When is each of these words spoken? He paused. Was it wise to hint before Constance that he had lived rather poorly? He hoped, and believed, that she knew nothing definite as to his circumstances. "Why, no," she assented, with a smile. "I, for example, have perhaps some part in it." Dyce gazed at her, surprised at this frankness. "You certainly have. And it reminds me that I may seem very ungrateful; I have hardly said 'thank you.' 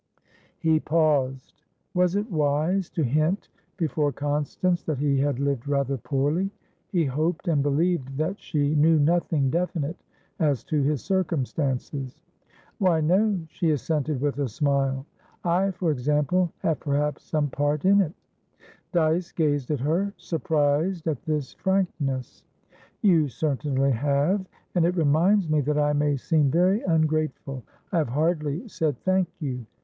He 0.57 0.79
paused. 0.79 1.61
Was 1.93 2.15
it 2.15 2.31
wise 2.31 2.89
to 2.89 3.03
hint 3.03 3.49
before 3.77 4.11
Constance 4.11 4.81
that 4.85 4.97
he 4.97 5.19
had 5.19 5.37
lived 5.39 5.67
rather 5.67 5.95
poorly? 5.95 6.49
He 6.87 7.05
hoped, 7.05 7.47
and 7.47 7.61
believed, 7.61 8.17
that 8.17 8.41
she 8.41 8.73
knew 8.73 8.97
nothing 8.97 9.51
definite 9.51 9.97
as 10.39 10.63
to 10.63 10.81
his 10.81 11.03
circumstances. 11.03 12.23
"Why, 12.79 12.99
no," 12.99 13.41
she 13.47 13.69
assented, 13.69 14.21
with 14.21 14.39
a 14.39 14.47
smile. 14.49 15.05
"I, 15.43 15.69
for 15.69 15.91
example, 15.91 16.51
have 16.63 16.79
perhaps 16.79 17.21
some 17.21 17.49
part 17.51 17.85
in 17.85 18.01
it." 18.01 18.13
Dyce 18.91 19.31
gazed 19.31 19.69
at 19.69 19.81
her, 19.81 20.13
surprised 20.17 21.05
at 21.07 21.21
this 21.25 21.53
frankness. 21.53 22.43
"You 23.03 23.27
certainly 23.27 23.91
have. 23.91 24.47
And 24.73 24.83
it 24.83 24.95
reminds 24.95 25.47
me 25.47 25.61
that 25.61 25.77
I 25.77 25.93
may 25.93 26.17
seem 26.17 26.49
very 26.49 26.81
ungrateful; 26.81 27.61
I 27.91 27.99
have 27.99 28.09
hardly 28.09 28.67
said 28.67 28.97
'thank 28.97 29.29
you.' 29.39 29.67